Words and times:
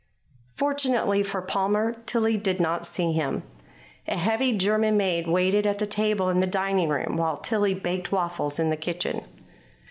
Fortunately 0.55 1.21
for 1.21 1.43
Palmer, 1.43 1.93
Tillie 2.07 2.35
did 2.35 2.59
not 2.59 2.87
see 2.87 3.11
him. 3.11 3.43
A 4.07 4.17
heavy 4.17 4.57
German 4.57 4.97
maid 4.97 5.27
waited 5.27 5.67
at 5.67 5.77
the 5.77 5.85
table 5.85 6.27
in 6.29 6.39
the 6.39 6.47
dining 6.47 6.89
room, 6.89 7.17
while 7.17 7.37
Tillie 7.37 7.75
baked 7.75 8.11
waffles 8.11 8.57
in 8.57 8.71
the 8.71 8.77
kitchen. 8.77 9.21